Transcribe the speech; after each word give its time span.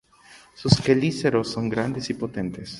Sus 0.55 0.81
quelíceros 0.81 1.49
son 1.51 1.69
grandes 1.69 2.09
y 2.09 2.15
potentes. 2.15 2.69